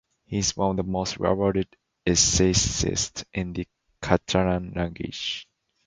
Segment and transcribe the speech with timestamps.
[0.25, 1.75] He is one of the most awarded
[2.07, 3.67] essayists in the
[4.01, 5.47] Catalan language.